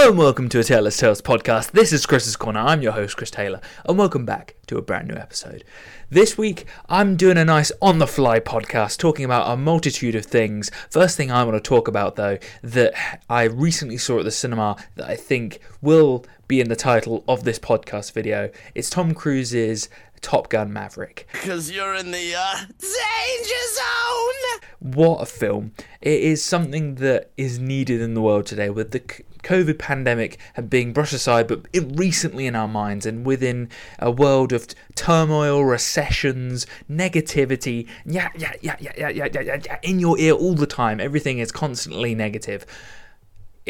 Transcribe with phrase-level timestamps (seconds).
[0.00, 1.72] Hello and welcome to a Taylor's Tales podcast.
[1.72, 2.60] This is Chris's Corner.
[2.60, 5.62] I'm your host, Chris Taylor, and welcome back to a brand new episode.
[6.08, 10.24] This week, I'm doing a nice on the fly podcast talking about a multitude of
[10.24, 10.70] things.
[10.88, 12.94] First thing I want to talk about, though, that
[13.28, 17.44] I recently saw at the cinema that I think will be in the title of
[17.44, 18.50] this podcast video.
[18.74, 19.90] It's Tom Cruise's
[20.22, 21.28] Top Gun Maverick.
[21.30, 24.60] Because you're in the uh, danger zone!
[24.78, 25.72] What a film.
[26.00, 29.02] It is something that is needed in the world today with the
[29.42, 30.38] COVID pandemic
[30.68, 33.68] being brushed aside, but recently in our minds and within
[33.98, 39.98] a world of turmoil, recessions, negativity, yeah, yeah, yeah, yeah, yeah, yeah, yeah, yeah, in
[39.98, 41.00] your ear all the time.
[41.00, 42.66] Everything is constantly negative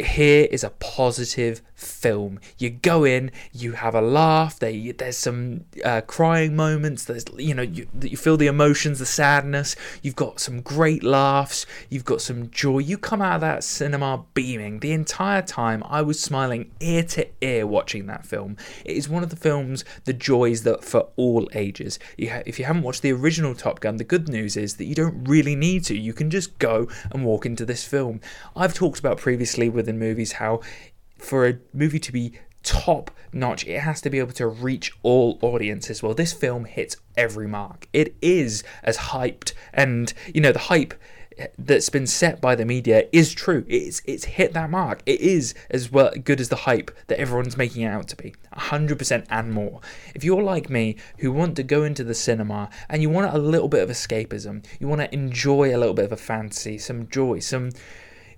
[0.04, 2.38] here is a positive film.
[2.58, 4.58] You go in, you have a laugh.
[4.58, 7.04] There, there's some uh, crying moments.
[7.04, 9.76] There's, you know, you, you feel the emotions, the sadness.
[10.02, 11.66] You've got some great laughs.
[11.88, 12.78] You've got some joy.
[12.78, 14.80] You come out of that cinema beaming.
[14.80, 18.56] The entire time, I was smiling ear to ear watching that film.
[18.84, 21.98] It is one of the films, the joys that for all ages.
[22.16, 24.84] You ha- if you haven't watched the original Top Gun, the good news is that
[24.84, 25.96] you don't really need to.
[25.96, 28.20] You can just go and walk into this film.
[28.54, 30.60] I've talked about previously with in movies how
[31.18, 35.38] for a movie to be top notch it has to be able to reach all
[35.42, 36.02] audiences.
[36.02, 37.88] Well this film hits every mark.
[37.92, 40.94] It is as hyped and you know the hype
[41.58, 43.64] that's been set by the media is true.
[43.68, 45.02] It's it's hit that mark.
[45.06, 48.34] It is as well good as the hype that everyone's making it out to be
[48.54, 49.80] 100% and more.
[50.14, 53.38] If you're like me who want to go into the cinema and you want a
[53.38, 57.08] little bit of escapism you want to enjoy a little bit of a fantasy some
[57.08, 57.70] joy some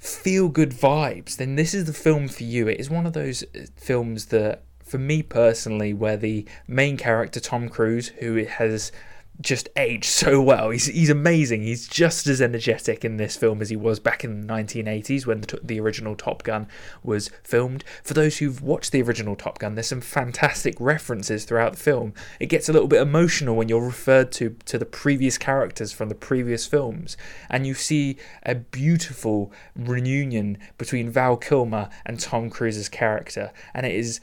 [0.02, 2.66] feel good vibes, then this is the film for you.
[2.66, 7.38] It is one of those uh, films that, for me personally, where the main character,
[7.38, 8.90] Tom Cruise, who has
[9.40, 10.70] just aged so well.
[10.70, 11.62] He's he's amazing.
[11.62, 15.40] He's just as energetic in this film as he was back in the 1980s when
[15.40, 16.68] the, the original Top Gun
[17.02, 17.84] was filmed.
[18.02, 22.14] For those who've watched the original Top Gun, there's some fantastic references throughout the film.
[22.40, 26.08] It gets a little bit emotional when you're referred to to the previous characters from
[26.08, 27.16] the previous films,
[27.48, 33.94] and you see a beautiful reunion between Val Kilmer and Tom Cruise's character, and it
[33.94, 34.20] is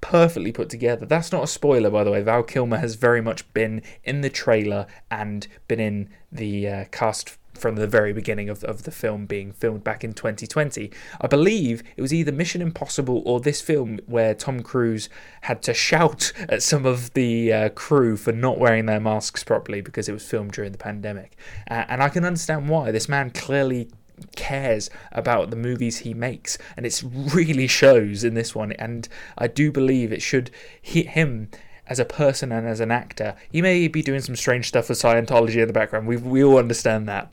[0.00, 1.06] perfectly put together.
[1.06, 2.22] That's not a spoiler, by the way.
[2.22, 7.38] Val Kilmer has very much been in the trailer and been in the uh, cast
[7.56, 10.90] from the very beginning of, of the film being filmed back in 2020.
[11.20, 15.08] I believe it was either Mission Impossible or this film where Tom Cruise
[15.42, 19.80] had to shout at some of the uh, crew for not wearing their masks properly
[19.80, 21.36] because it was filmed during the pandemic.
[21.70, 22.90] Uh, and I can understand why.
[22.90, 23.88] This man clearly
[24.34, 27.02] cares about the movies he makes and it
[27.34, 30.50] really shows in this one and i do believe it should
[30.80, 31.48] hit him
[31.88, 33.34] as a person and as an actor.
[33.50, 36.06] He may be doing some strange stuff with scientology in the background.
[36.06, 37.30] We, we all understand that.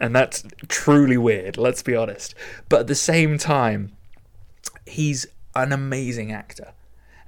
[0.00, 2.34] And that's truly weird let's be honest.
[2.68, 3.92] But at the same time
[4.88, 6.72] he's an amazing actor,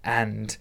[0.02, 0.56] and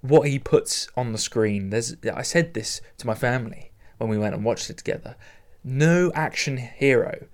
[0.00, 1.70] what he puts on the screen.
[1.70, 5.16] There's I said this to my family when we went and watched it together.
[5.64, 7.26] No action hero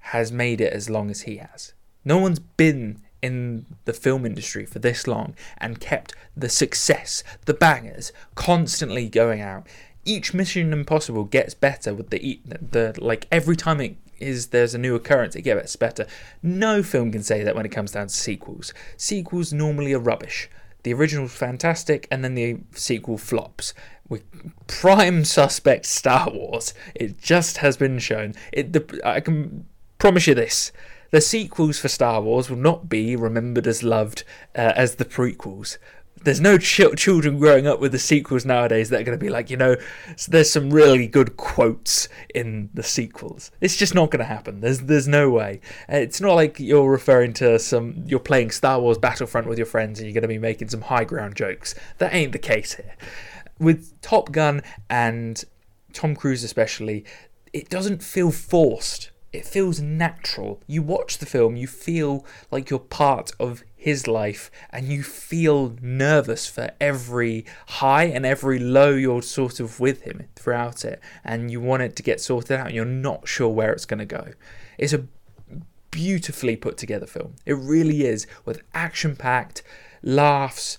[0.00, 1.72] has made it as long as he has.
[2.04, 7.54] No one's been in the film industry for this long and kept the success, the
[7.54, 9.66] bangers, constantly going out.
[10.04, 14.78] Each Mission Impossible gets better with the the like every time it is there's a
[14.78, 16.06] new occurrence, it gets better.
[16.42, 18.72] No film can say that when it comes down to sequels.
[18.96, 20.48] Sequels normally are rubbish.
[20.82, 23.74] The original's fantastic, and then the sequel flops.
[24.08, 24.24] With
[24.66, 28.34] prime suspect Star Wars, it just has been shown.
[28.52, 29.66] It, the, I can
[29.98, 30.72] promise you this:
[31.10, 34.24] the sequels for Star Wars will not be remembered as loved
[34.56, 35.78] uh, as the prequels
[36.24, 39.30] there's no ch- children growing up with the sequels nowadays that are going to be
[39.30, 39.76] like, you know,
[40.28, 43.50] there's some really good quotes in the sequels.
[43.60, 44.60] It's just not going to happen.
[44.60, 45.60] There's there's no way.
[45.88, 49.98] It's not like you're referring to some you're playing Star Wars Battlefront with your friends
[49.98, 51.74] and you're going to be making some high ground jokes.
[51.98, 52.96] That ain't the case here.
[53.58, 55.44] With Top Gun and
[55.92, 57.04] Tom Cruise especially,
[57.52, 59.10] it doesn't feel forced.
[59.32, 60.60] It feels natural.
[60.66, 65.74] You watch the film, you feel like you're part of his life and you feel
[65.80, 71.50] nervous for every high and every low you're sort of with him throughout it and
[71.50, 74.04] you want it to get sorted out and you're not sure where it's going to
[74.04, 74.34] go
[74.78, 75.04] it's a
[75.90, 79.64] beautifully put together film it really is with action packed
[80.00, 80.76] laughs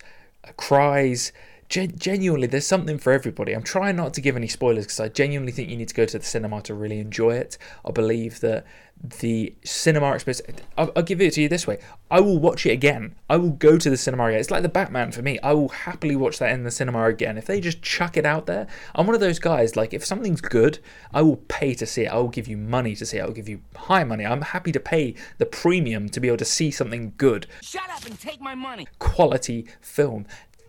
[0.56, 1.30] cries
[1.74, 3.52] gen- genuinely, there's something for everybody.
[3.52, 6.06] I'm trying not to give any spoilers because I genuinely think you need to go
[6.06, 7.58] to the cinema to really enjoy it.
[7.84, 8.64] I believe that
[9.02, 10.40] the cinema experience.
[10.78, 11.78] I'll, I'll, give it to you this way:
[12.12, 13.16] I will watch it again.
[13.28, 14.38] I will go to the cinema again.
[14.38, 15.40] It's like the Batman for me.
[15.40, 17.36] I will happily watch that in the cinema again.
[17.36, 19.74] If they just chuck it out there, I'm one of those guys.
[19.74, 20.78] Like if something's good,
[21.12, 22.12] I will pay to see it.
[22.12, 23.22] I will give you money to see it.
[23.22, 24.24] I will give you high money.
[24.24, 27.48] I'm happy to pay the premium to be able to see something good.
[27.62, 28.86] Shut up and take my money.
[29.00, 30.24] Quality film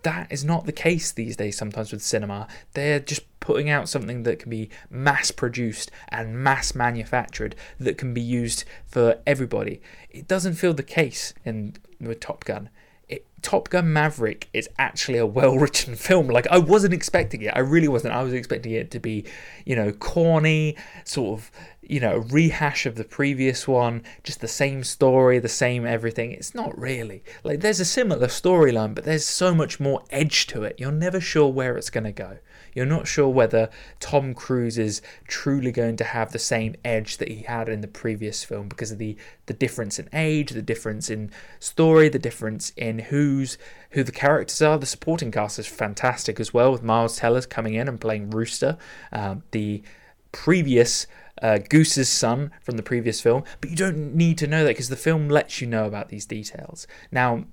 [0.06, 2.48] that is not the case these days sometimes with cinema.
[2.74, 8.14] They're just putting out something that can be mass produced and mass manufactured that can
[8.14, 9.82] be used for everybody.
[10.12, 12.70] It doesn't feel the case in with Top Gun.
[13.10, 16.28] It, Top Gun Maverick is actually a well written film.
[16.28, 17.54] Like, I wasn't expecting it.
[17.56, 18.14] I really wasn't.
[18.14, 19.26] I was expecting it to be,
[19.66, 21.52] you know, corny, sort of
[21.90, 26.32] you know, a rehash of the previous one, just the same story, the same everything.
[26.32, 27.24] It's not really.
[27.44, 30.80] Like, there's a similar storyline, but there's so much more edge to it.
[30.80, 32.38] You're never sure where it's going to go.
[32.74, 33.70] You're not sure whether
[34.02, 37.88] Tom Cruise is truly going to have the same edge that he had in the
[37.88, 39.16] previous film because of the,
[39.46, 43.58] the difference in age, the difference in story, the difference in who's
[43.92, 44.78] who the characters are.
[44.78, 48.78] The supporting cast is fantastic as well, with Miles Teller coming in and playing Rooster.
[49.12, 49.82] Uh, the
[50.34, 51.08] previous
[51.42, 54.90] uh, Goose's son from the previous film, but you don't need to know that because
[54.90, 56.88] the film lets you know about these details.
[57.12, 57.46] Now,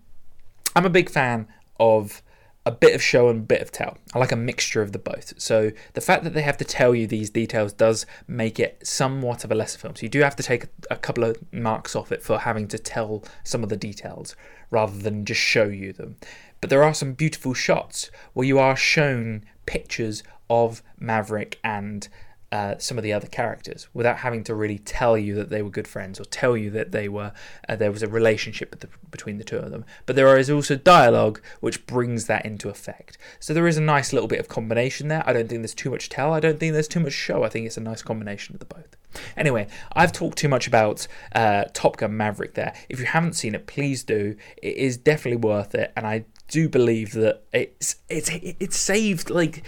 [0.75, 1.49] I'm a big fan
[1.79, 2.23] of
[2.65, 3.99] a bit of show and a bit of tell.
[4.15, 5.35] I like a mixture of the both.
[5.41, 9.43] So the fact that they have to tell you these details does make it somewhat
[9.43, 9.97] of a lesser film.
[9.97, 12.69] So you do have to take a, a couple of marks off it for having
[12.69, 14.37] to tell some of the details
[14.71, 16.17] rather than just show you them.
[16.61, 22.09] But there are some beautiful shots where you are shown pictures of Maverick and
[22.53, 25.71] uh, some of the other characters without having to really tell you that they were
[25.71, 27.33] good friends or tell you that they were
[27.67, 29.87] uh, there was a relationship the, between the two of them.
[30.05, 33.17] But there is also dialogue which brings that into effect.
[33.41, 35.23] So there is a nice little bit of combination there.
[35.27, 36.35] I don't think there's too much tell.
[36.35, 37.43] I don't think there's too much show.
[37.43, 38.97] I think it's a nice combination of the both.
[39.35, 42.75] Anyway, I've talked too much about uh, Top Gun Maverick there.
[42.91, 44.37] If you haven't seen it, please do.
[44.59, 49.63] It is definitely worth it, and I do believe that it's it's it's saved like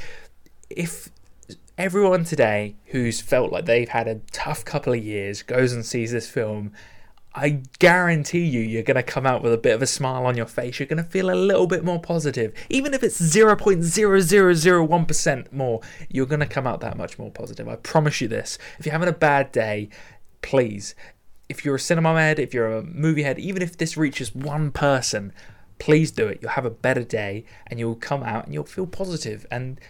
[0.69, 1.09] if
[1.77, 6.13] everyone today who's felt like they've had a tough couple of years goes and sees
[6.13, 6.71] this film,
[7.35, 10.37] I guarantee you, you're going to come out with a bit of a smile on
[10.37, 10.79] your face.
[10.79, 12.55] You're going to feel a little bit more positive.
[12.71, 17.69] Even if it's 0.0001% more, you're going to come out that much more positive.
[17.69, 18.57] I promise you this.
[18.79, 19.89] If you're having a bad day,
[20.43, 20.95] please,
[21.49, 24.71] if you're a cinema head, if you're a movie head, even if this reaches one
[24.71, 25.33] person,
[25.81, 26.39] please do it.
[26.41, 29.45] You'll have a better day and you'll come out and you'll feel positive.
[29.51, 29.81] And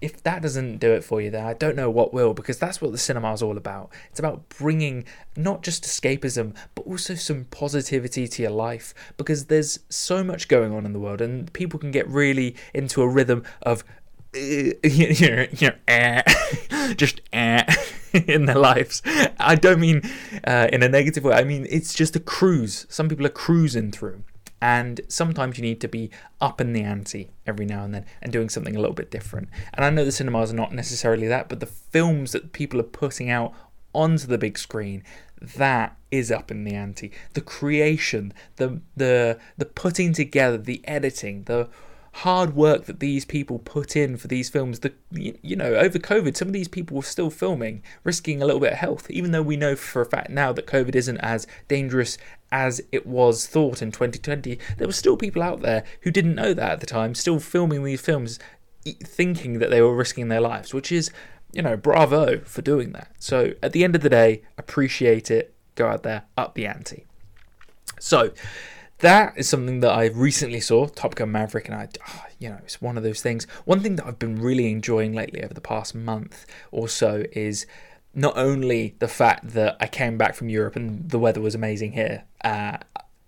[0.00, 2.80] if that doesn't do it for you, then I don't know what will, because that's
[2.80, 3.90] what the cinema is all about.
[4.10, 5.04] It's about bringing
[5.36, 10.72] not just escapism, but also some positivity to your life, because there's so much going
[10.72, 13.84] on in the world, and people can get really into a rhythm of.
[14.34, 16.22] eh,
[16.96, 17.64] just eh,
[18.26, 19.02] in their lives.
[19.38, 20.02] I don't mean
[20.44, 21.34] uh, in a negative way.
[21.34, 22.86] I mean it's just a cruise.
[22.88, 24.24] Some people are cruising through
[24.60, 26.10] and sometimes you need to be
[26.40, 29.48] up in the ante every now and then and doing something a little bit different.
[29.74, 32.84] And I know the cinemas are not necessarily that, but the films that people are
[32.84, 33.52] putting out
[33.92, 35.02] onto the big screen,
[35.40, 37.12] that is up in the ante.
[37.34, 41.68] The creation, the the the putting together, the editing, the
[42.16, 44.80] hard work that these people put in for these films.
[44.80, 48.60] The you know over COVID, some of these people were still filming, risking a little
[48.60, 51.46] bit of health, even though we know for a fact now that COVID isn't as
[51.68, 52.16] dangerous
[52.50, 54.58] as it was thought in 2020.
[54.78, 57.84] There were still people out there who didn't know that at the time, still filming
[57.84, 58.38] these films,
[58.84, 61.10] thinking that they were risking their lives, which is
[61.52, 63.10] you know bravo for doing that.
[63.18, 65.54] So at the end of the day, appreciate it.
[65.74, 67.04] Go out there, up the ante.
[68.00, 68.32] So
[68.98, 72.58] that is something that I recently saw, Top Gun Maverick, and I, oh, you know,
[72.62, 73.44] it's one of those things.
[73.64, 77.66] One thing that I've been really enjoying lately over the past month or so is
[78.14, 81.92] not only the fact that I came back from Europe and the weather was amazing
[81.92, 82.24] here.
[82.42, 82.78] Uh,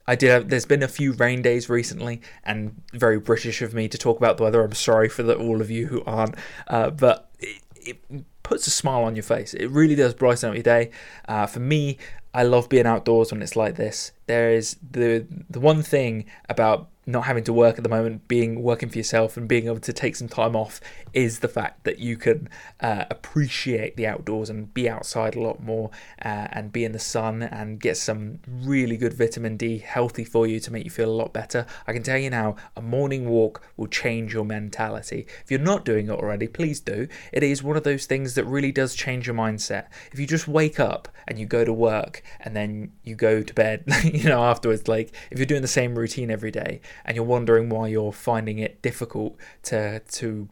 [0.07, 0.31] I did.
[0.31, 4.17] Have, there's been a few rain days recently, and very British of me to talk
[4.17, 4.65] about the weather.
[4.65, 6.35] I'm sorry for the, all of you who aren't,
[6.69, 9.53] uh, but it, it, puts a smile on your face.
[9.53, 10.91] It really does brighten up your day.
[11.29, 11.99] Uh, for me,
[12.35, 14.13] I love being outdoors when it's like this.
[14.27, 18.63] There is the the one thing about not having to work at the moment, being
[18.63, 20.79] working for yourself and being able to take some time off
[21.15, 22.51] is the fact that you can
[22.81, 25.91] uh, appreciate the outdoors and be outside a lot more
[26.23, 30.47] uh, and be in the sun and get some really good vitamin D healthy for
[30.47, 31.65] you to make you feel a lot better.
[31.87, 35.27] I can tell you now, a morning walk will change your mentality.
[35.43, 37.09] If you're not doing it already, please do.
[37.33, 39.87] It is one of those things that really does change your mindset.
[40.13, 43.55] If you just wake up and you go to work and then you go to
[43.55, 47.25] bed, you know, afterwards, like if you're doing the same routine every day, and you're
[47.25, 50.49] wondering why you're finding it difficult to to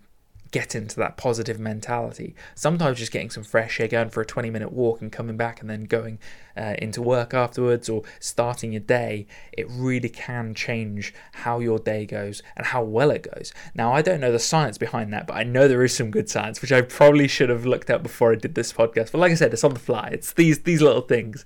[0.50, 2.34] get into that positive mentality.
[2.54, 5.60] Sometimes just getting some fresh air, going for a 20 minute walk and coming back
[5.60, 6.18] and then going
[6.56, 12.06] uh, into work afterwards or starting your day, it really can change how your day
[12.06, 13.52] goes and how well it goes.
[13.74, 16.30] Now, I don't know the science behind that, but I know there is some good
[16.30, 19.12] science, which I probably should have looked at before I did this podcast.
[19.12, 20.08] But like I said, it's on the fly.
[20.12, 21.44] It's these these little things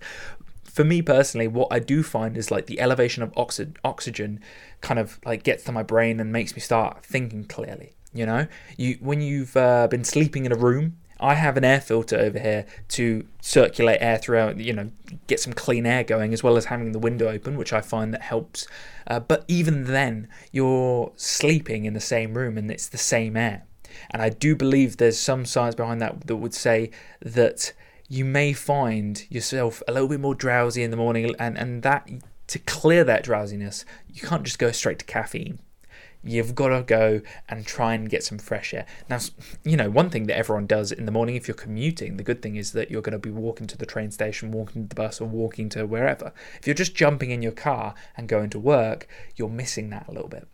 [0.71, 4.41] for me personally, what I do find is like the elevation of oxy- oxygen
[4.81, 7.95] kind of like gets to my brain and makes me start thinking clearly.
[8.13, 8.47] You know,
[8.77, 12.39] you when you've uh, been sleeping in a room, I have an air filter over
[12.39, 14.57] here to circulate air throughout.
[14.59, 14.91] You know,
[15.27, 18.13] get some clean air going, as well as having the window open, which I find
[18.15, 18.67] that helps.
[19.07, 23.65] Uh, but even then, you're sleeping in the same room, and it's the same air.
[24.11, 27.73] And I do believe there's some science behind that that would say that
[28.11, 32.07] you may find yourself a little bit more drowsy in the morning, and and that
[32.49, 35.61] to clear that drowsiness, you can't just go straight to caffeine
[36.23, 38.87] you've got to go and try and get some fresh air.
[39.09, 39.19] Now,
[39.65, 42.43] you know, one thing that everyone does in the morning if you're commuting, the good
[42.43, 44.95] thing is that you're going to be walking to the train station, walking to the
[44.95, 46.33] bus, or walking to wherever.
[46.59, 50.13] If you're just jumping in your car and going to work, you're missing that a
[50.13, 50.47] little bit.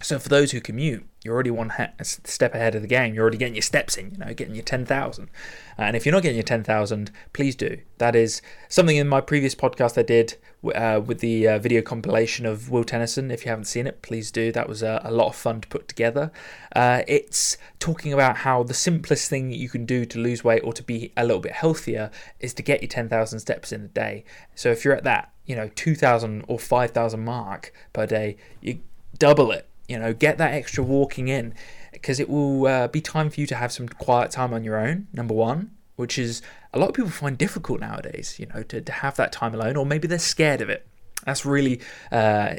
[0.00, 3.14] So for those who commute, you're already one step ahead of the game.
[3.14, 5.28] You're already getting your steps in, you know, getting your 10,000.
[5.76, 7.78] And if you're not getting your 10,000, please do.
[7.98, 10.36] That is something in my previous podcast I did
[10.74, 13.32] uh, with the uh, video compilation of Will Tennyson.
[13.32, 14.52] If you haven't seen it, please do.
[14.52, 16.30] That was a, a lot of fun to put together.
[16.74, 20.72] Uh, it's talking about how the simplest thing you can do to lose weight or
[20.72, 24.24] to be a little bit healthier is to get your 10,000 steps in a day.
[24.54, 28.80] So if you're at that, you know, 2,000 or 5,000 mark per day, you
[29.18, 31.54] double it you know, get that extra walking in
[31.92, 34.76] because it will uh, be time for you to have some quiet time on your
[34.76, 36.42] own, number one, which is
[36.72, 39.76] a lot of people find difficult nowadays, you know, to, to have that time alone,
[39.76, 40.86] or maybe they're scared of it.
[41.24, 41.80] That's really
[42.12, 42.56] uh,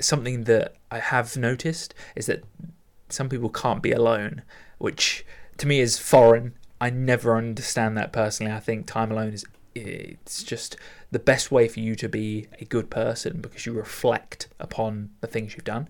[0.00, 2.44] something that I have noticed is that
[3.08, 4.42] some people can't be alone,
[4.78, 5.26] which
[5.58, 6.54] to me is foreign.
[6.80, 8.52] I never understand that personally.
[8.52, 9.44] I think time alone is
[9.74, 10.76] it's just
[11.10, 15.26] the best way for you to be a good person because you reflect upon the
[15.26, 15.88] things you've done.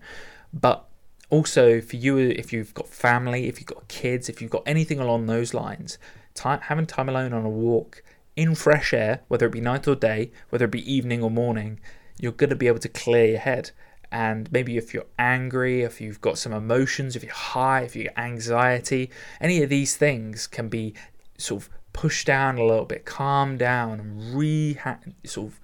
[0.53, 0.85] But
[1.29, 4.99] also for you, if you've got family, if you've got kids, if you've got anything
[4.99, 5.97] along those lines,
[6.33, 8.03] time, having time alone on a walk
[8.35, 11.79] in fresh air, whether it be night or day, whether it be evening or morning,
[12.19, 13.71] you're going to be able to clear your head.
[14.11, 18.03] And maybe if you're angry, if you've got some emotions, if you're high, if you
[18.03, 20.95] get anxiety, any of these things can be
[21.37, 24.77] sort of pushed down a little bit, calmed down, and re
[25.25, 25.59] sort of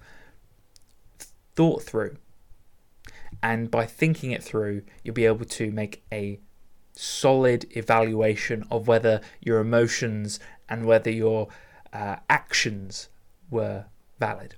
[1.56, 2.16] thought through
[3.46, 6.40] and by thinking it through, you'll be able to make a
[6.94, 11.46] solid evaluation of whether your emotions and whether your
[11.92, 13.08] uh, actions
[13.48, 13.84] were
[14.18, 14.56] valid.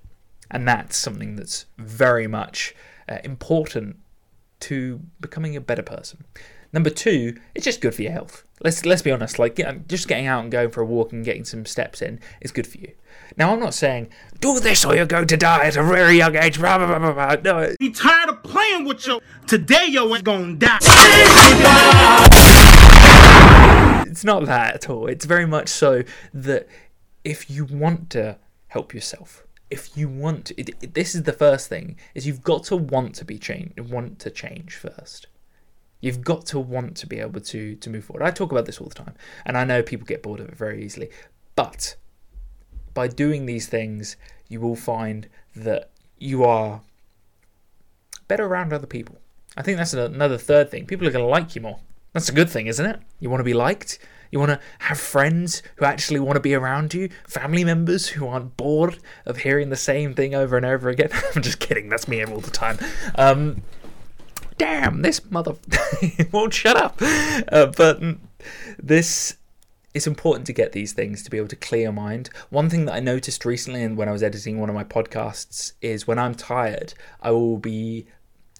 [0.49, 2.73] And that's something that's very much
[3.07, 3.97] uh, important
[4.61, 6.25] to becoming a better person.
[6.73, 8.43] Number two, it's just good for your health.
[8.63, 9.37] Let's let's be honest.
[9.37, 12.51] Like just getting out and going for a walk and getting some steps in is
[12.51, 12.93] good for you.
[13.37, 14.09] Now I'm not saying
[14.39, 16.59] do this or you're going to die at a very young age.
[16.59, 17.35] Blah, blah, blah, blah.
[17.43, 19.21] No, be tired of playing with you.
[19.47, 20.77] Today you're gonna die.
[24.07, 25.07] It's not that at all.
[25.07, 26.67] It's very much so that
[27.23, 31.33] if you want to help yourself, if you want to, it, it, this is the
[31.33, 35.27] first thing is you've got to want to be change, want to change first.
[36.01, 38.23] You've got to want to be able to to move forward.
[38.23, 40.55] I talk about this all the time, and I know people get bored of it
[40.55, 41.09] very easily.
[41.55, 41.97] But
[42.99, 44.17] by doing these things,
[44.49, 46.81] you will find that you are
[48.27, 49.15] better around other people.
[49.55, 50.85] I think that's another third thing.
[50.85, 51.79] People are going to like you more.
[52.11, 52.99] That's a good thing, isn't it?
[53.21, 53.99] You want to be liked.
[54.31, 58.27] You want to have friends who actually want to be around you, family members who
[58.27, 61.09] aren't bored of hearing the same thing over and over again.
[61.35, 61.87] I'm just kidding.
[61.87, 62.79] That's me all the time.
[63.15, 63.61] Um,
[64.57, 65.55] damn, this mother
[66.33, 66.97] won't shut up.
[67.01, 68.01] Uh, but
[68.77, 69.37] this
[69.93, 72.29] it's important to get these things to be able to clear your mind.
[72.49, 75.73] One thing that I noticed recently and when I was editing one of my podcasts
[75.81, 78.05] is when I'm tired, I will be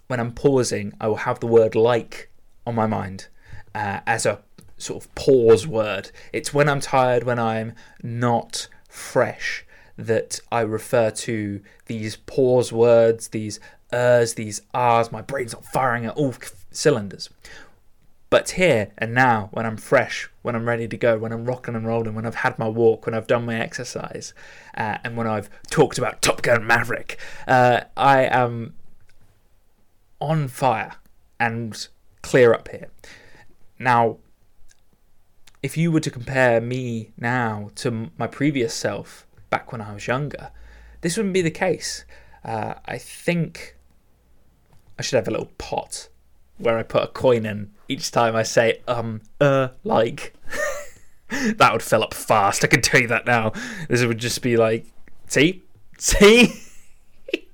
[0.07, 2.31] when I'm pausing, I will have the word like
[2.65, 3.27] on my mind
[3.75, 4.41] uh, as a
[4.77, 6.12] sort of pause word.
[6.33, 9.65] It's when I'm tired, when I'm not fresh,
[9.98, 13.59] that I refer to these pause words, these
[13.93, 15.12] ers, these r's.
[15.12, 16.33] My brain's not firing at all
[16.71, 17.29] cylinders.
[18.29, 21.75] But here and now, when I'm fresh, when I'm ready to go, when I'm rocking
[21.75, 24.33] and rolling, when I've had my walk, when I've done my exercise,
[24.77, 28.75] uh, and when I've talked about Top Gun Maverick, uh, I am
[30.21, 30.93] on fire
[31.39, 31.88] and
[32.21, 32.89] clear up here.
[33.79, 34.17] Now,
[35.63, 40.05] if you were to compare me now to my previous self back when I was
[40.05, 40.51] younger,
[41.01, 42.05] this wouldn't be the case.
[42.43, 43.75] Uh, I think
[45.00, 46.09] I should have a little pot
[46.60, 50.34] where I put a coin in each time I say um uh like.
[51.30, 52.63] that would fill up fast.
[52.63, 53.54] I can tell you that now.
[53.88, 54.86] This would just be like,
[55.28, 55.63] see,
[55.98, 56.54] see.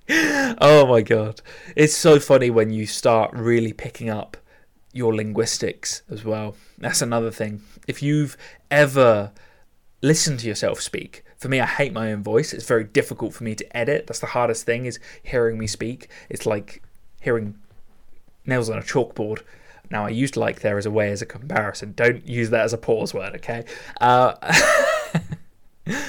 [0.09, 1.41] oh my god,
[1.75, 4.37] it's so funny when you start really picking up
[4.93, 6.55] your linguistics as well.
[6.77, 7.61] That's another thing.
[7.87, 8.37] If you've
[8.71, 9.31] ever
[10.01, 12.53] listened to yourself speak, for me, I hate my own voice.
[12.53, 14.07] It's very difficult for me to edit.
[14.07, 16.09] That's the hardest thing is hearing me speak.
[16.29, 16.81] It's like
[17.19, 17.57] hearing
[18.45, 19.41] nails on a chalkboard.
[19.89, 21.93] Now, I used like there as a way as a comparison.
[21.95, 23.65] Don't use that as a pause word, okay?
[24.01, 24.33] Uh,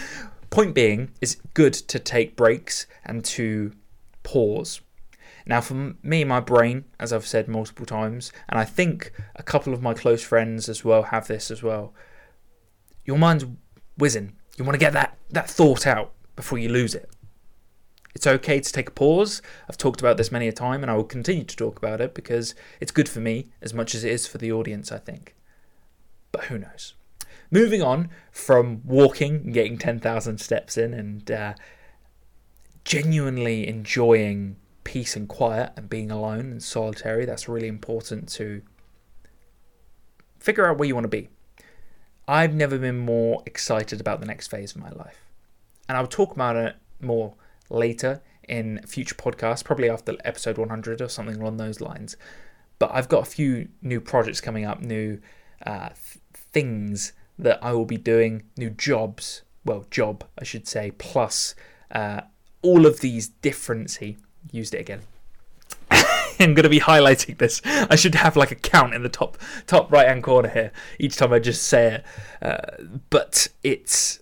[0.50, 3.72] point being, it's good to take breaks and to
[4.22, 4.80] pause.
[5.46, 9.72] Now, for me, my brain, as I've said multiple times, and I think a couple
[9.72, 11.94] of my close friends as well have this as well.
[13.04, 13.44] Your mind's
[13.96, 14.32] whizzing.
[14.56, 17.08] You want to get that, that thought out before you lose it.
[18.16, 19.42] It's okay to take a pause.
[19.68, 22.14] I've talked about this many a time and I will continue to talk about it
[22.14, 25.36] because it's good for me as much as it is for the audience, I think.
[26.32, 26.94] But who knows?
[27.50, 31.54] Moving on from walking and getting 10,000 steps in and uh,
[32.84, 38.62] genuinely enjoying peace and quiet and being alone and solitary, that's really important to
[40.38, 41.28] figure out where you want to be.
[42.26, 45.20] I've never been more excited about the next phase of my life.
[45.86, 47.34] And I'll talk about it more
[47.68, 52.16] later in future podcasts, probably after episode 100 or something along those lines.
[52.78, 55.20] But I've got a few new projects coming up, new
[55.64, 60.92] uh, th- things that I will be doing, new jobs, well, job, I should say,
[60.92, 61.54] plus
[61.90, 62.22] uh,
[62.62, 64.16] all of these different, see,
[64.52, 65.00] used it again.
[65.90, 67.62] I'm going to be highlighting this.
[67.64, 71.16] I should have like a count in the top top right hand corner here each
[71.16, 72.04] time I just say it.
[72.42, 74.20] Uh, but it's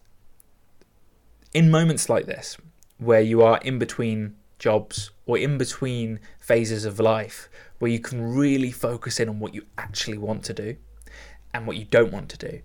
[1.52, 2.56] in moments like this
[2.98, 7.48] where you are in between jobs or in between phases of life
[7.78, 10.76] where you can really focus in on what you actually want to do
[11.52, 12.60] and what you don't want to do.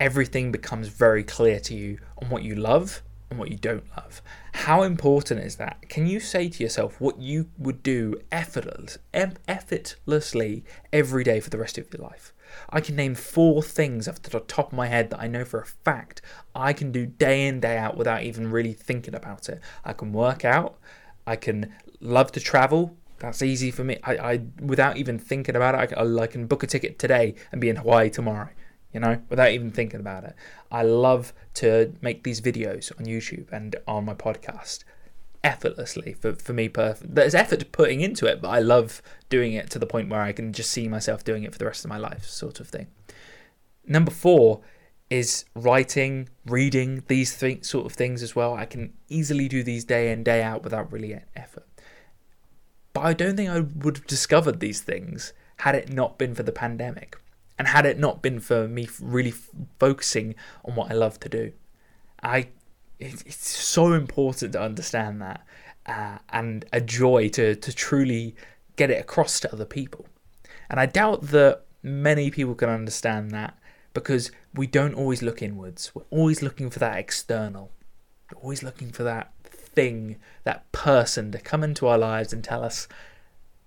[0.00, 4.22] Everything becomes very clear to you on what you love and what you don't love.
[4.52, 5.88] How important is that?
[5.88, 11.58] Can you say to yourself what you would do effortless, effortlessly every day for the
[11.58, 12.32] rest of your life?
[12.70, 15.60] I can name four things off the top of my head that I know for
[15.60, 16.22] a fact
[16.54, 19.60] I can do day in, day out without even really thinking about it.
[19.84, 20.78] I can work out,
[21.26, 22.96] I can love to travel.
[23.18, 23.98] That's easy for me.
[24.02, 27.60] I, I without even thinking about it, I, I can book a ticket today and
[27.60, 28.48] be in Hawaii tomorrow
[28.94, 30.34] you know, without even thinking about it.
[30.70, 34.84] I love to make these videos on YouTube and on my podcast
[35.44, 36.68] effortlessly for, for me
[37.02, 40.22] there's effort to putting into it but i love doing it to the point where
[40.22, 42.68] i can just see myself doing it for the rest of my life sort of
[42.68, 42.86] thing.
[43.86, 44.60] Number four
[45.10, 48.54] is writing reading these th- sort of things as well.
[48.54, 51.66] I can easily do these day in day out without really effort.
[52.92, 56.44] But i don't think i would have discovered these things had it not been for
[56.44, 57.16] the pandemic
[57.58, 61.28] and had it not been for me really f- focusing on what I love to
[61.28, 61.52] do,
[62.22, 62.48] I
[62.98, 65.46] it, it's so important to understand that
[65.86, 68.34] uh, and a joy to to truly
[68.76, 70.06] get it across to other people.
[70.68, 73.58] And I doubt that many people can understand that
[73.92, 75.92] because we don't always look inwards.
[75.94, 77.70] We're always looking for that external.
[78.32, 82.64] We're always looking for that thing, that person to come into our lives and tell
[82.64, 82.88] us,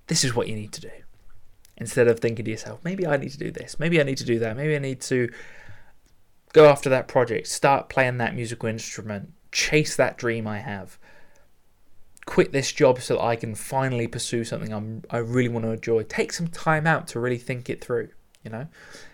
[0.08, 0.92] this is what you need to do
[1.78, 4.26] instead of thinking to yourself, maybe I need to do this, maybe I need to
[4.26, 5.30] do that, maybe I need to
[6.54, 10.98] go after that project, start playing that musical instrument, chase that dream I have,
[12.26, 15.72] quit this job so that I can finally pursue something I'm, I really want to
[15.72, 16.04] enjoy.
[16.04, 18.10] Take some time out to really think it through.
[18.44, 18.68] You know,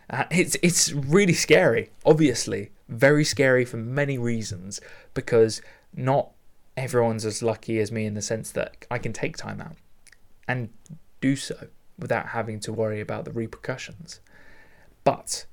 [0.09, 1.89] uh, it's it's really scary.
[2.05, 4.79] Obviously, very scary for many reasons
[5.13, 5.61] because
[5.95, 6.31] not
[6.75, 9.75] everyone's as lucky as me in the sense that I can take time out
[10.47, 10.69] and
[11.21, 11.67] do so
[11.97, 14.19] without having to worry about the repercussions.
[15.03, 15.45] But,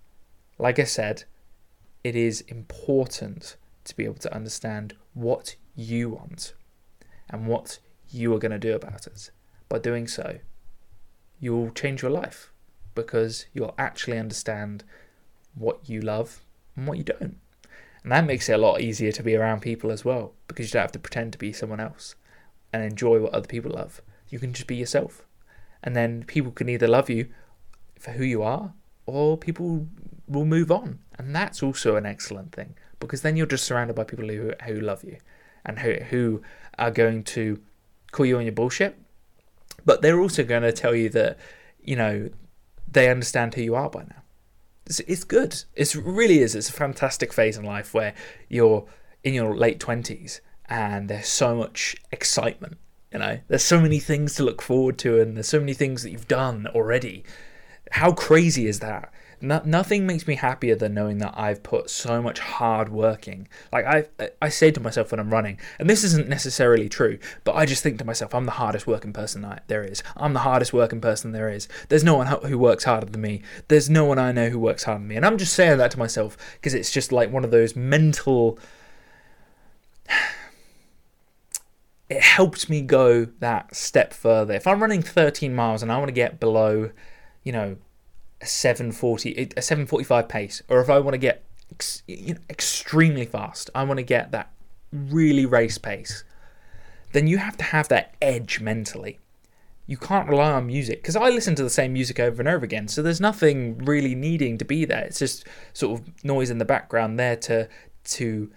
[0.59, 1.25] like I said,
[2.03, 6.55] it is important to be able to understand what you want
[7.29, 7.79] and what
[8.11, 9.31] you are going to do about it.
[9.69, 10.39] By doing so,
[11.39, 12.53] you'll change your life
[12.95, 14.85] because you'll actually understand
[15.55, 16.41] what you love
[16.77, 17.39] and what you don't.
[18.03, 20.73] And that makes it a lot easier to be around people as well because you
[20.73, 22.15] don't have to pretend to be someone else
[22.73, 24.01] and enjoy what other people love.
[24.29, 25.25] You can just be yourself
[25.83, 27.29] and then people can either love you
[27.99, 28.73] for who you are
[29.07, 29.87] or people
[30.27, 34.05] will move on and that's also an excellent thing because then you're just surrounded by
[34.05, 35.19] people who, who love you
[35.67, 36.43] and who, who
[36.79, 37.61] are going to
[38.11, 38.99] call you on your bullshit.
[39.85, 41.39] But they're also going to tell you that
[41.85, 42.31] you know
[42.91, 44.23] they understand who you are by now.
[44.87, 45.63] It's, it's good.
[45.75, 46.55] It really is.
[46.55, 48.15] It's a fantastic phase in life where
[48.49, 48.87] you're
[49.23, 52.79] in your late 20s and there's so much excitement
[53.13, 56.03] You know, there's so many things to look forward to, and there's so many things
[56.03, 57.25] that you've done already.
[57.91, 59.13] How crazy is that?
[59.43, 63.49] No, nothing makes me happier than knowing that I've put so much hard working.
[63.73, 67.55] Like I, I say to myself when I'm running, and this isn't necessarily true, but
[67.55, 70.03] I just think to myself, I'm the hardest working person I, there is.
[70.15, 71.69] I'm the hardest working person there is.
[71.89, 73.41] There's no one who works harder than me.
[73.69, 75.91] There's no one I know who works harder than me, and I'm just saying that
[75.93, 78.59] to myself because it's just like one of those mental.
[82.09, 84.55] It helps me go that step further.
[84.55, 86.91] If I'm running 13 miles and I want to get below,
[87.45, 87.77] you know,
[88.41, 93.27] a 740 a 745 pace or if I want to get ex, you know, extremely
[93.27, 94.51] fast I want to get that
[94.93, 96.25] really race pace
[97.13, 99.19] then you have to have that edge mentally.
[99.87, 102.65] You can't rely on music because I listen to the same music over and over
[102.65, 105.05] again so there's nothing really needing to be there.
[105.05, 107.69] It's just sort of noise in the background there to
[108.03, 108.51] to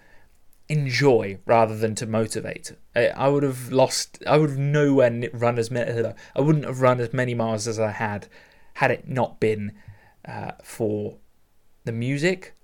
[0.68, 2.72] enjoy rather than to motivate.
[2.94, 7.00] I would have lost I would have nowhere run as many I wouldn't have run
[7.00, 8.28] as many miles as I had
[8.74, 9.72] had it not been
[10.26, 11.16] uh, for
[11.84, 12.54] the music.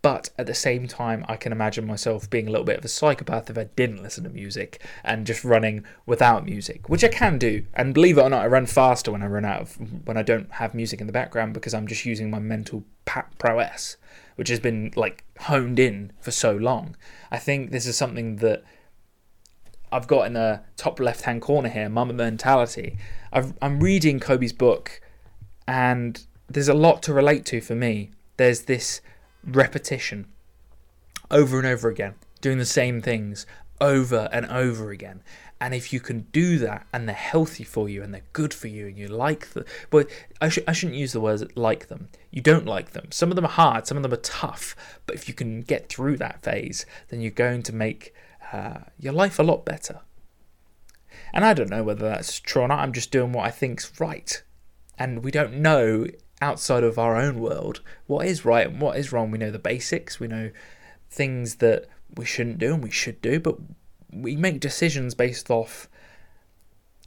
[0.00, 2.88] But at the same time, I can imagine myself being a little bit of a
[2.88, 7.36] psychopath if I didn't listen to music and just running without music, which I can
[7.36, 7.64] do.
[7.74, 10.22] And believe it or not, I run faster when I run out of when I
[10.22, 13.96] don't have music in the background because I'm just using my mental prowess,
[14.36, 16.96] which has been like honed in for so long.
[17.32, 18.62] I think this is something that
[19.90, 22.98] I've got in the top left hand corner here, Mamba Mentality.
[23.32, 25.00] i am reading Kobe's book
[25.68, 28.10] and there's a lot to relate to for me.
[28.38, 29.02] There's this
[29.44, 30.26] repetition
[31.30, 33.46] over and over again, doing the same things
[33.78, 35.22] over and over again.
[35.60, 38.68] And if you can do that and they're healthy for you and they're good for
[38.68, 40.08] you and you like them, but
[40.40, 42.08] I, sh- I shouldn't use the words like them.
[42.30, 43.08] You don't like them.
[43.10, 44.74] Some of them are hard, some of them are tough.
[45.04, 48.14] But if you can get through that phase, then you're going to make
[48.52, 50.00] uh, your life a lot better.
[51.34, 52.78] And I don't know whether that's true or not.
[52.78, 54.42] I'm just doing what I think's right
[54.98, 56.06] and we don't know
[56.40, 59.30] outside of our own world what is right and what is wrong.
[59.30, 60.50] We know the basics, we know
[61.10, 63.56] things that we shouldn't do and we should do, but
[64.12, 65.88] we make decisions based off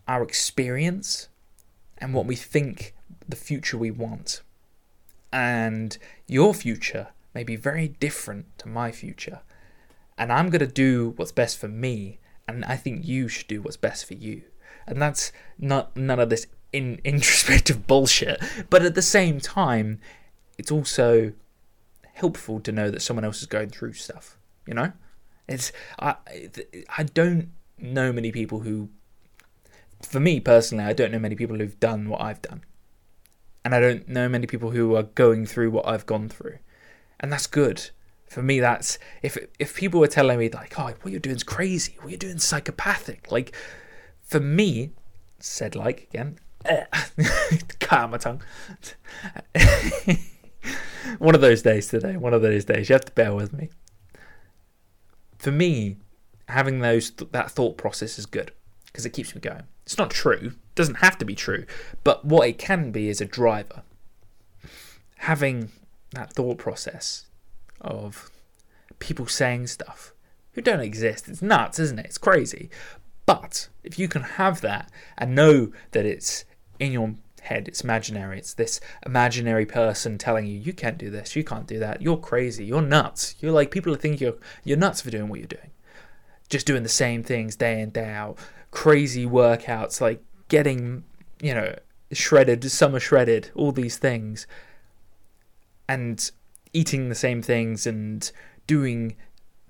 [0.08, 1.28] our experience
[1.98, 2.96] and what we think
[3.28, 4.42] the future we want.
[5.32, 9.42] And your future may be very different to my future.
[10.18, 13.62] And I'm going to do what's best for me, and I think you should do
[13.62, 14.44] what's best for you.
[14.86, 18.42] And that's not none of this in introspective bullshit.
[18.70, 20.00] But at the same time,
[20.58, 21.34] it's also
[22.14, 24.38] helpful to know that someone else is going through stuff.
[24.68, 24.92] You know,
[25.48, 26.16] it's I
[26.98, 28.90] I don't know many people who,
[30.04, 32.64] for me personally, I don't know many people who've done what I've done,
[33.66, 36.60] and I don't know many people who are going through what I've gone through,
[37.20, 37.90] and that's good.
[38.28, 41.44] For me, that's if if people were telling me like, "Oh, what you're doing is
[41.44, 41.98] crazy.
[42.00, 43.54] What you're doing is psychopathic," like
[44.22, 44.92] for me,
[45.40, 46.38] said like again,
[47.80, 48.42] Cut my tongue.
[51.20, 52.18] one of those days today.
[52.18, 52.90] One of those days.
[52.90, 53.70] You have to bear with me.
[55.38, 55.98] For me,
[56.48, 58.52] having those that thought process is good
[58.86, 59.64] because it keeps me going.
[59.84, 60.54] It's not true.
[60.54, 61.66] It doesn't have to be true,
[62.04, 63.84] but what it can be is a driver.
[65.18, 65.72] Having
[66.12, 67.26] that thought process
[67.80, 68.30] of
[69.00, 70.14] people saying stuff
[70.54, 71.28] who don't exist.
[71.28, 72.06] It's nuts, isn't it?
[72.06, 72.70] It's crazy.
[73.26, 76.46] But if you can have that and know that it's
[76.82, 77.68] in your head.
[77.68, 78.40] It's imaginary.
[78.40, 82.02] It's this imaginary person telling you you can't do this, you can't do that.
[82.02, 82.66] You're crazy.
[82.66, 83.36] You're nuts.
[83.40, 85.72] You're like people think you're you're nuts for doing what you're doing.
[86.50, 88.38] Just doing the same things day in day out.
[88.72, 91.04] Crazy workouts like getting,
[91.42, 91.76] you know,
[92.12, 94.48] shredded, summer shredded, all these things.
[95.88, 96.32] And
[96.74, 98.30] eating the same things and
[98.66, 99.16] doing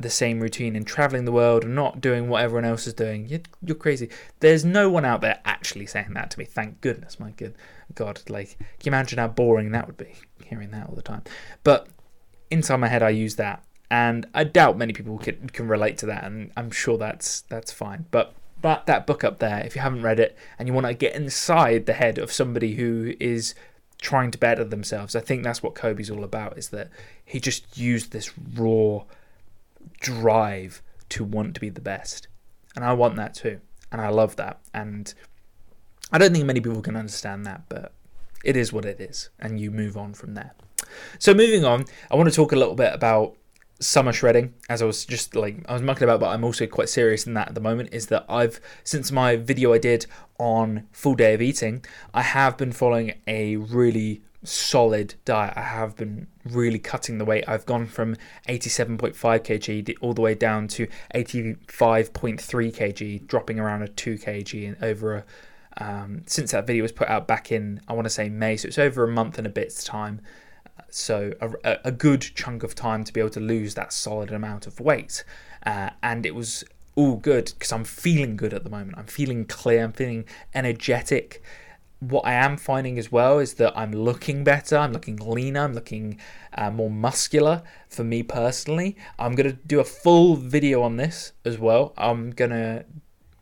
[0.01, 3.27] the same routine and traveling the world and not doing what everyone else is doing.
[3.27, 4.09] You're, you're crazy.
[4.39, 6.45] There's no one out there actually saying that to me.
[6.45, 7.55] Thank goodness, my good
[7.95, 8.21] God.
[8.29, 11.23] Like, can you imagine how boring that would be, hearing that all the time?
[11.63, 11.87] But
[12.49, 16.05] inside my head, I use that, and I doubt many people can can relate to
[16.07, 18.05] that, and I'm sure that's that's fine.
[18.11, 20.93] But that that book up there, if you haven't read it and you want to
[20.93, 23.55] get inside the head of somebody who is
[24.01, 26.57] trying to better themselves, I think that's what Kobe's all about.
[26.57, 26.89] Is that
[27.23, 29.03] he just used this raw
[29.99, 32.27] drive to want to be the best.
[32.75, 33.59] And I want that too.
[33.91, 34.59] And I love that.
[34.73, 35.13] And
[36.11, 37.93] I don't think many people can understand that, but
[38.43, 39.29] it is what it is.
[39.39, 40.53] And you move on from there.
[41.19, 43.37] So, moving on, I want to talk a little bit about
[43.81, 46.87] summer shredding as i was just like i was mucking about but i'm also quite
[46.87, 50.05] serious in that at the moment is that i've since my video i did
[50.37, 55.53] on full day of eating i have been following a really solid diet.
[55.55, 57.43] I have been really cutting the weight.
[57.47, 58.15] I've gone from
[58.47, 64.77] 87.5 kg all the way down to 85.3 kg, dropping around a 2 kg in
[64.81, 65.23] over a
[65.77, 68.67] um, since that video was put out back in I want to say May, so
[68.67, 70.21] it's over a month and a bit's time.
[70.89, 74.67] So a, a good chunk of time to be able to lose that solid amount
[74.67, 75.23] of weight,
[75.65, 78.97] uh, and it was all good because I'm feeling good at the moment.
[78.97, 79.85] I'm feeling clear.
[79.85, 81.41] I'm feeling energetic
[82.01, 84.75] what I am finding as well is that I'm looking better.
[84.75, 85.61] I'm looking leaner.
[85.61, 86.19] I'm looking
[86.53, 88.97] uh, more muscular for me personally.
[89.19, 91.93] I'm going to do a full video on this as well.
[91.97, 92.85] I'm going to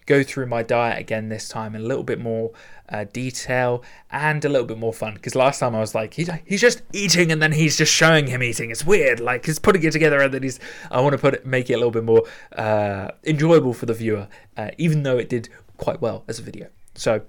[0.05, 2.51] go through my diet again this time in a little bit more
[2.89, 6.27] uh, detail and a little bit more fun because last time I was like he's,
[6.45, 9.83] he's just eating and then he's just showing him eating it's weird like he's putting
[9.83, 12.03] it together and then he's I want to put it make it a little bit
[12.03, 16.41] more uh, enjoyable for the viewer uh, even though it did quite well as a
[16.41, 17.21] video so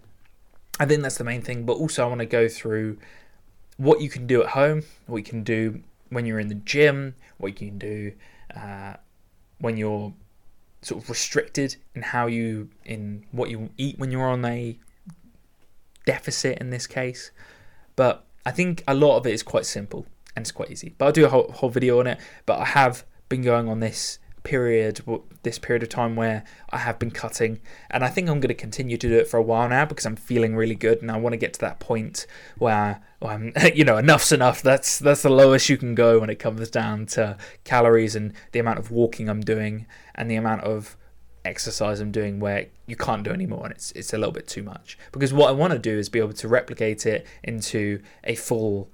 [0.81, 1.65] I think that's the main thing.
[1.65, 2.99] But also, I want to go through
[3.77, 7.15] what you can do at home, what you can do when you're in the gym,
[7.39, 8.13] what you can do
[8.57, 8.95] uh,
[9.61, 10.13] when you're
[10.83, 14.79] sort of restricted in how you in what you eat when you're on a
[16.07, 17.31] deficit in this case.
[17.95, 20.95] But I think a lot of it is quite simple and it's quite easy.
[20.97, 22.19] But I'll do a whole, whole video on it.
[22.47, 25.01] But I have been going on this period,
[25.43, 28.55] this period of time where I have been cutting, and I think I'm going to
[28.55, 31.17] continue to do it for a while now because I'm feeling really good, and I
[31.17, 32.27] want to get to that point
[32.59, 34.63] where I'm, you know, enough's enough.
[34.63, 38.59] That's that's the lowest you can go when it comes down to calories and the
[38.59, 40.97] amount of walking I'm doing and the amount of
[41.45, 44.63] exercise I'm doing where you can't do anymore and it's it's a little bit too
[44.63, 48.35] much because what I want to do is be able to replicate it into a
[48.35, 48.91] full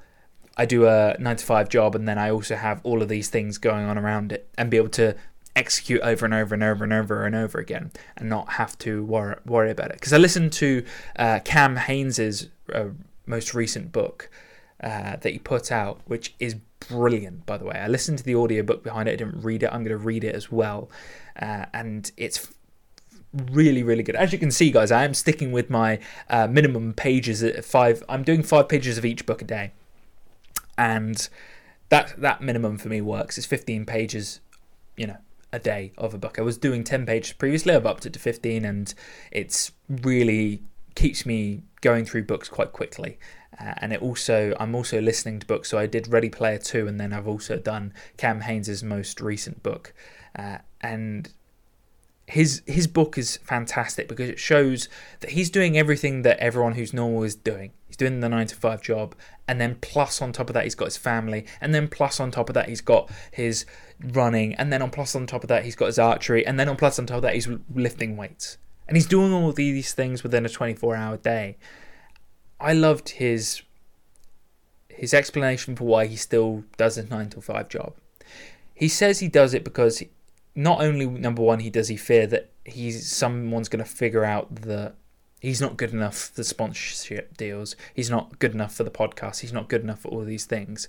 [0.57, 3.29] I do a 9 to 5 job and then I also have all of these
[3.29, 5.17] things going on around it and be able to
[5.57, 9.05] execute over and over and over and over and over again and not have to
[9.05, 9.95] worry, worry about it.
[9.95, 10.85] Because I listened to
[11.19, 12.89] uh, Cam Hanes's uh,
[13.27, 14.31] most recent book
[14.83, 16.57] uh, that he put out, which is
[16.89, 17.77] brilliant, by the way.
[17.77, 19.71] I listened to the audiobook behind it, I didn't read it.
[19.73, 20.91] I'm going to read it as well.
[21.41, 22.53] Uh, and it's
[23.51, 25.99] really really good as you can see guys i am sticking with my
[26.31, 29.73] uh, minimum pages at five i'm doing five pages of each book a day
[30.79, 31.29] and
[31.91, 34.41] that that minimum for me works it's 15 pages
[34.97, 35.19] you know
[35.53, 36.39] a day of a book.
[36.39, 38.93] I was doing 10 pages previously, I've upped it to 15, and
[39.31, 40.63] it's really
[40.95, 43.19] keeps me going through books quite quickly.
[43.59, 45.71] Uh, and it also, I'm also listening to books.
[45.71, 49.63] So I did Ready Player 2, and then I've also done Cam Hanes's most recent
[49.63, 49.95] book.
[50.37, 51.33] Uh, and
[52.27, 54.89] his his book is fantastic because it shows
[55.21, 57.73] that he's doing everything that everyone who's normal is doing.
[57.97, 59.15] He's doing the nine to five job,
[59.49, 62.31] and then plus on top of that, he's got his family, and then plus on
[62.31, 63.65] top of that, he's got his
[64.03, 66.69] running, and then on plus on top of that, he's got his archery, and then
[66.69, 70.23] on plus on top of that, he's lifting weights, and he's doing all these things
[70.23, 71.57] within a 24-hour day.
[72.61, 73.63] I loved his
[74.89, 77.95] his explanation for why he still does his nine to five job.
[78.75, 80.03] He says he does it because
[80.55, 84.55] not only number one, he does he fear that he's someone's going to figure out
[84.63, 84.95] that
[85.41, 87.77] he's not good enough for the sponsorship deals.
[87.95, 89.41] He's not good enough for the podcast.
[89.41, 90.89] He's not good enough for all these things,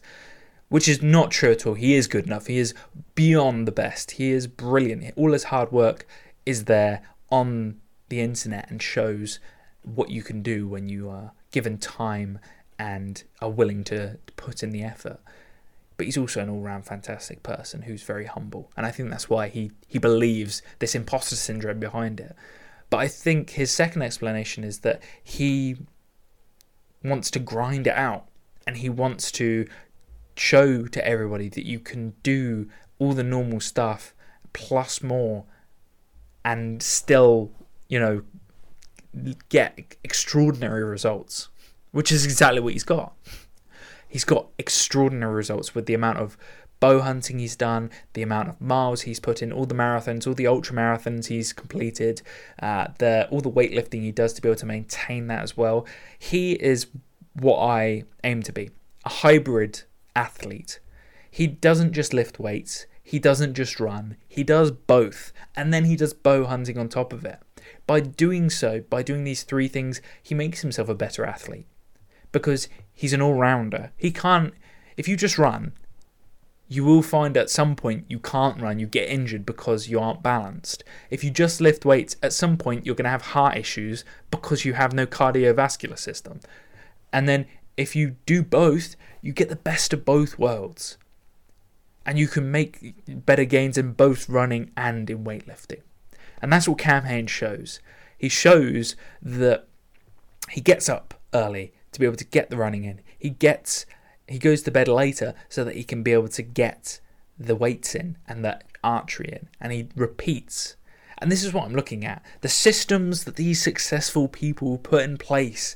[0.70, 1.76] which is not true at all.
[1.76, 2.48] He is good enough.
[2.48, 2.74] He is
[3.16, 4.12] beyond the best.
[4.12, 5.14] He is brilliant.
[5.16, 6.06] All his hard work
[6.46, 7.80] is there on
[8.10, 9.40] the internet and shows
[9.84, 12.40] what you can do when you are given time
[12.80, 15.20] and are willing to put in the effort
[15.98, 19.48] but he's also an all-round fantastic person who's very humble and i think that's why
[19.48, 22.36] he he believes this imposter syndrome behind it
[22.90, 25.78] but i think his second explanation is that he
[27.04, 28.26] wants to grind it out
[28.66, 29.68] and he wants to
[30.36, 32.68] show to everybody that you can do
[33.00, 34.14] all the normal stuff
[34.54, 35.46] plus more
[36.44, 37.52] and still
[37.88, 38.22] you know
[39.50, 41.50] get extraordinary results
[41.92, 43.14] which is exactly what he's got.
[44.08, 46.38] He's got extraordinary results with the amount of
[46.80, 50.34] bow hunting he's done, the amount of miles he's put in, all the marathons, all
[50.34, 52.22] the ultra marathons he's completed,
[52.62, 55.86] uh, the all the weightlifting he does to be able to maintain that as well.
[56.18, 56.88] He is
[57.34, 58.72] what I aim to be
[59.06, 59.84] a hybrid
[60.16, 60.80] athlete.
[61.30, 65.96] He doesn't just lift weights, he doesn't just run, he does both, and then he
[65.96, 67.40] does bow hunting on top of it.
[67.86, 71.68] By doing so, by doing these three things, he makes himself a better athlete
[72.32, 73.92] because he's an all rounder.
[73.96, 74.54] He can't,
[74.98, 75.74] if you just run,
[76.68, 80.22] you will find at some point you can't run, you get injured because you aren't
[80.22, 80.84] balanced.
[81.10, 84.66] If you just lift weights, at some point you're going to have heart issues because
[84.66, 86.42] you have no cardiovascular system.
[87.14, 87.46] And then
[87.78, 90.98] if you do both, you get the best of both worlds.
[92.06, 95.82] And you can make better gains in both running and in weightlifting.
[96.42, 97.80] And that's what Cam Hanes shows.
[98.18, 99.68] He shows that
[100.50, 103.02] he gets up early, to be able to get the running in.
[103.18, 103.86] he gets
[104.28, 107.00] he goes to bed later so that he can be able to get
[107.40, 110.76] the weights in and the archery in, and he repeats.
[111.20, 112.24] And this is what I'm looking at.
[112.42, 115.76] The systems that these successful people put in place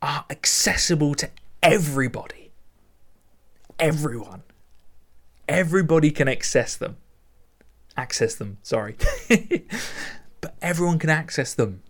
[0.00, 1.30] are accessible to
[1.62, 2.50] everybody.
[3.78, 4.42] Everyone.
[5.48, 6.96] Everybody can access them.
[7.96, 8.96] Access them, sorry.
[10.40, 11.82] but everyone can access them.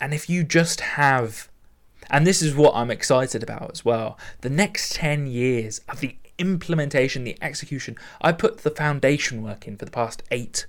[0.00, 1.49] And if you just have
[2.10, 4.18] and this is what I'm excited about as well.
[4.40, 7.96] The next 10 years of the implementation, the execution.
[8.20, 10.66] I put the foundation work in for the past eight.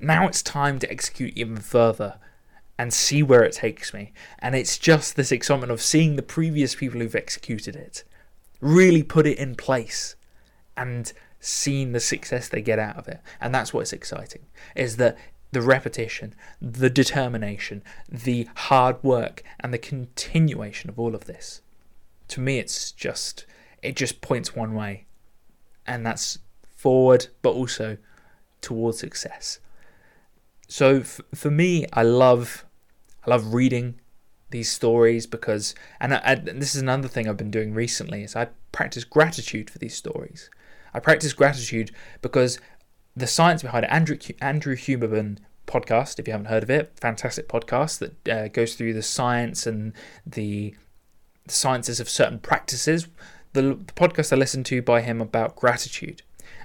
[0.00, 2.18] Now it's time to execute even further
[2.78, 4.12] and see where it takes me.
[4.40, 8.04] And it's just this excitement of seeing the previous people who've executed it
[8.60, 10.16] really put it in place
[10.76, 13.20] and seeing the success they get out of it.
[13.40, 15.16] And that's what's exciting is that
[15.56, 21.62] the repetition, the determination, the hard work, and the continuation of all of this.
[22.28, 23.46] To me, it's just,
[23.82, 25.06] it just points one way,
[25.86, 26.40] and that's
[26.76, 27.96] forward, but also
[28.60, 29.58] towards success.
[30.68, 32.66] So f- for me, I love,
[33.26, 33.98] I love reading
[34.50, 38.36] these stories because, and, I, and this is another thing I've been doing recently is
[38.36, 40.50] I practice gratitude for these stories.
[40.92, 42.60] I practice gratitude because
[43.16, 43.90] the science behind it.
[43.90, 48.74] Andrew Andrew Huberman podcast, if you haven't heard of it, fantastic podcast that uh, goes
[48.74, 49.92] through the science and
[50.26, 50.74] the
[51.48, 53.08] sciences of certain practices.
[53.52, 56.22] The, the podcast I listened to by him about gratitude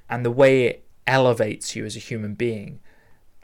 [0.10, 2.80] and the way it elevates you as a human being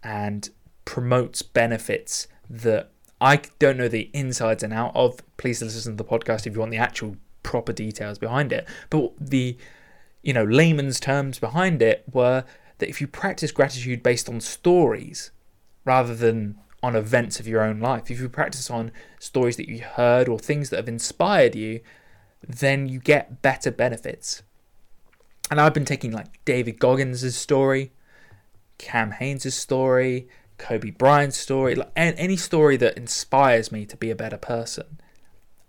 [0.03, 0.49] and
[0.85, 5.19] promotes benefits that I don't know the insides and out of.
[5.37, 8.67] Please listen to the podcast if you want the actual proper details behind it.
[8.89, 9.57] But the
[10.21, 12.43] you know layman's terms behind it were
[12.79, 15.31] that if you practice gratitude based on stories
[15.87, 19.79] rather than on events of your own life, if you practice on stories that you
[19.79, 21.79] heard or things that have inspired you,
[22.47, 24.43] then you get better benefits.
[25.49, 27.93] And I've been taking like David Goggins' story,
[28.77, 34.15] Cam Hanes' story, Kobe Bryant's story, like any story that inspires me to be a
[34.15, 34.99] better person.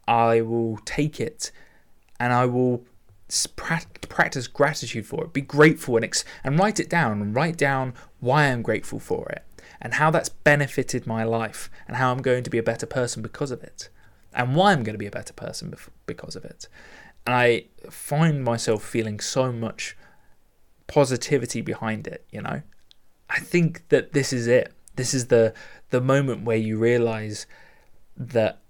[0.06, 1.52] I will take it
[2.18, 2.84] and I will
[3.56, 5.32] practice gratitude for it.
[5.32, 9.44] Be grateful and ex- and write it down write down why I'm grateful for it
[9.80, 13.22] and how that's benefited my life and how I'm going to be a better person
[13.22, 13.88] because of it
[14.32, 15.74] and why I'm going to be a better person
[16.06, 16.68] because of it.
[17.26, 19.96] And I find myself feeling so much
[20.86, 22.62] positivity behind it, you know.
[23.28, 24.72] I think that this is it.
[24.96, 25.52] This is the
[25.90, 27.46] the moment where you realize
[28.16, 28.60] that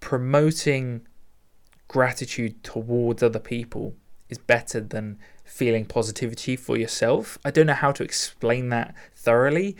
[0.00, 1.06] promoting
[1.88, 3.94] gratitude towards other people
[4.28, 7.38] is better than feeling positivity for yourself.
[7.44, 9.76] I don't know how to explain that thoroughly.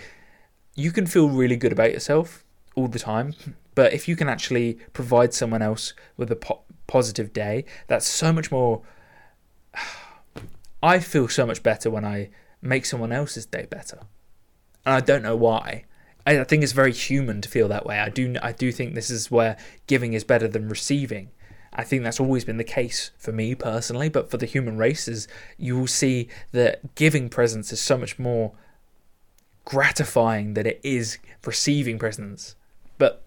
[0.75, 3.35] You can feel really good about yourself all the time,
[3.75, 8.33] but if you can actually provide someone else with a po- positive day, that's so
[8.33, 8.83] much more.
[10.83, 14.01] I feel so much better when I make someone else's day better,
[14.85, 15.85] and I don't know why.
[16.27, 17.99] I think it's very human to feel that way.
[17.99, 18.37] I do.
[18.43, 19.57] I do think this is where
[19.87, 21.31] giving is better than receiving
[21.75, 25.27] I think that's always been the case for me personally, but for the human races,
[25.59, 28.53] you will see that giving presents is so much more
[29.65, 32.55] gratifying that it is receiving presents.
[32.99, 33.23] But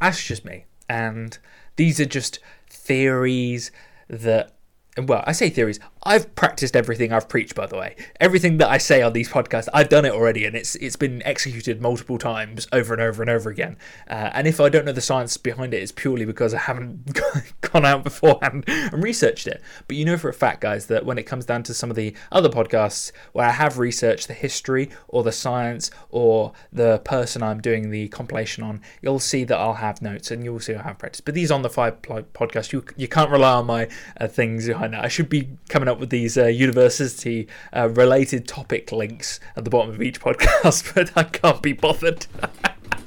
[0.00, 0.64] that's just me.
[0.88, 1.38] And
[1.76, 2.38] these are just
[2.68, 3.70] theories
[4.08, 4.52] that
[4.98, 5.80] well, I say theories.
[6.04, 7.94] I've practiced everything I've preached, by the way.
[8.18, 11.22] Everything that I say on these podcasts, I've done it already, and it's it's been
[11.24, 13.76] executed multiple times, over and over and over again.
[14.08, 17.20] Uh, and if I don't know the science behind it, it's purely because I haven't
[17.60, 19.62] gone out beforehand and researched it.
[19.86, 21.96] But you know for a fact, guys, that when it comes down to some of
[21.96, 27.44] the other podcasts where I have researched the history or the science or the person
[27.44, 30.82] I'm doing the compilation on, you'll see that I'll have notes and you'll see I
[30.82, 31.20] have practice.
[31.20, 33.88] But these on the five podcast, you you can't rely on my
[34.20, 35.04] uh, things behind that.
[35.04, 39.70] I should be coming up with these uh, university uh, related topic links at the
[39.70, 42.26] bottom of each podcast, but I can't be bothered.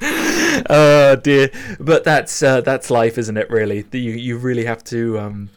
[0.70, 3.50] oh dear, but that's uh, that's life, isn't it?
[3.50, 5.50] Really, you you really have to um,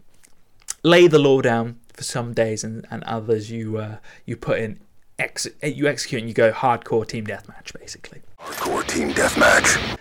[0.84, 4.80] lay the law down for some days, and, and others you uh, you put in
[5.20, 8.22] ex- you execute and you go hardcore team deathmatch, basically.
[8.40, 9.98] Hardcore team deathmatch.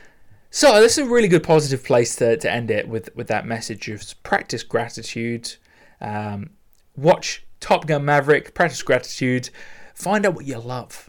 [0.50, 3.46] So this is a really good positive place to, to end it with with that
[3.46, 5.56] message of practice gratitude,
[6.00, 6.50] um,
[6.98, 9.50] watch Top Gun Maverick, practice gratitude,
[9.94, 11.08] find out what you love,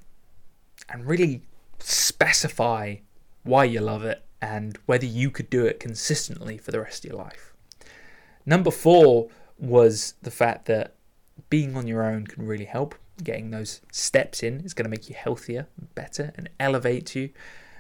[0.88, 1.42] and really
[1.80, 2.98] specify
[3.44, 7.12] why you love it and whether you could do it consistently for the rest of
[7.12, 7.54] your life.
[8.46, 10.96] Number four was the fact that
[11.50, 12.96] being on your own can really help.
[13.22, 17.32] Getting those steps in is going to make you healthier, better, and elevate you.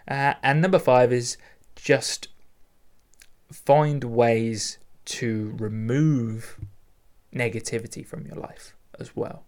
[0.08, 1.38] Uh, and number five is
[1.76, 2.28] just
[3.52, 6.58] find ways to remove
[7.34, 9.44] negativity from your life as well.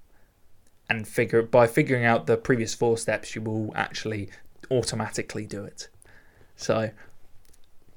[0.90, 4.30] And figure by figuring out the previous four steps, you will actually
[4.70, 5.88] automatically do it.
[6.56, 6.92] So,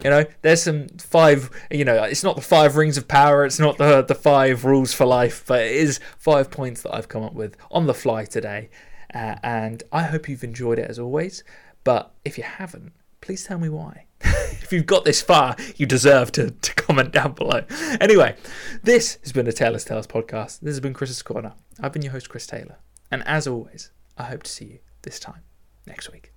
[0.02, 1.50] you know, there's some five.
[1.70, 3.44] You know, it's not the five rings of power.
[3.44, 7.08] It's not the the five rules for life, but it is five points that I've
[7.08, 8.70] come up with on the fly today.
[9.12, 11.44] Uh, and I hope you've enjoyed it as always.
[11.84, 14.06] But if you haven't, please tell me why.
[14.62, 17.64] if you've got this far, you deserve to, to comment down below.
[18.00, 18.36] Anyway,
[18.82, 20.60] this has been a Taylor's Tales podcast.
[20.60, 21.52] This has been Chris's Corner.
[21.80, 22.76] I've been your host, Chris Taylor.
[23.10, 25.42] And as always, I hope to see you this time
[25.86, 26.32] next week.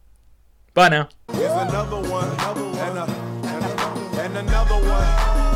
[0.73, 1.09] Bye now.
[1.31, 5.07] Here's another one, and, a, and, a, and another one.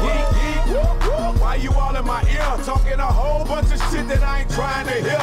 [0.02, 1.40] Yeet, yeet.
[1.40, 4.50] Why you all in my ear talking a whole bunch of shit that I ain't
[4.52, 5.22] trying to hear?